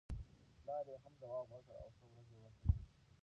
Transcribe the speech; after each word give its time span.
پلار 0.61 0.85
یې 0.91 0.97
هم 1.03 1.13
ځواب 1.21 1.45
ورکړ 1.51 1.75
او 1.83 1.89
ښه 1.97 2.05
ورځ 2.11 2.27
یې 2.33 2.37
ورته 2.41 2.67
وغوښته. 2.67 2.77